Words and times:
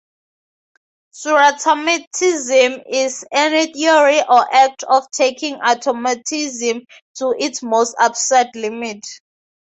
Surautomatism 1.13 2.81
is 2.89 3.23
any 3.31 3.71
theory 3.71 4.19
or 4.27 4.51
act 4.51 4.81
of 4.81 5.03
taking 5.11 5.57
automatism 5.61 6.81
to 7.13 7.35
its 7.37 7.61
most 7.61 7.95
absurd 7.99 8.47
limits. 8.55 9.19